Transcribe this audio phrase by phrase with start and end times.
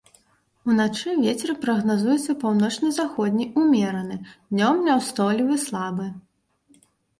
[0.69, 6.11] Уначы вецер прагназуецца паўночна-заходні ўмераны, днём няўстойлівы слабы.